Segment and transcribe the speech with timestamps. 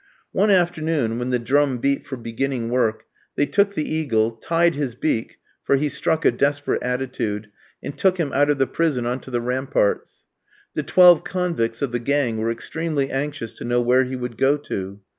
[0.31, 3.03] One afternoon, when the drum beat for beginning work,
[3.35, 7.49] they took the eagle, tied his beak (for he struck a desperate attitude),
[7.83, 10.23] and took him out of the prison on to the ramparts.
[10.73, 14.57] The twelve convicts of the gang were extremely anxious to know where he would go
[14.57, 15.01] to.